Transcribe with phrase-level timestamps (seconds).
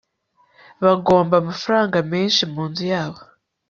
[0.85, 3.19] bagomba amafaranga menshi munzu yabo